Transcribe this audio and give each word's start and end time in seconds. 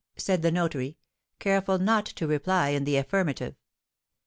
said 0.17 0.41
the 0.41 0.49
notary, 0.49 0.97
careful 1.37 1.77
not 1.77 2.07
to 2.07 2.25
reply 2.25 2.69
in 2.69 2.85
the 2.85 2.97
affirmative. 2.97 3.53